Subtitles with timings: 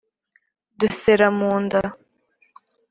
[0.79, 1.81] dusera mu nda